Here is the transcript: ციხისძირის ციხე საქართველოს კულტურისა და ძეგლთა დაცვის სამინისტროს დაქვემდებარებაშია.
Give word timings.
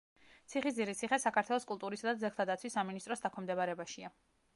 ციხისძირის 0.51 1.01
ციხე 1.01 1.19
საქართველოს 1.25 1.67
კულტურისა 1.71 2.07
და 2.07 2.13
ძეგლთა 2.23 2.47
დაცვის 2.51 2.79
სამინისტროს 2.79 3.23
დაქვემდებარებაშია. 3.27 4.11